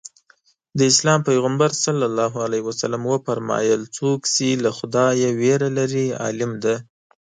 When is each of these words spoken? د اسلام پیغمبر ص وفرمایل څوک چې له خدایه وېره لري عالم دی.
د 0.77 0.79
اسلام 0.91 1.19
پیغمبر 1.29 1.69
ص 1.81 1.83
وفرمایل 3.13 3.81
څوک 3.97 4.19
چې 4.35 4.47
له 4.63 4.69
خدایه 4.77 5.29
وېره 5.39 5.69
لري 5.77 6.05
عالم 6.21 6.51
دی. 6.63 6.75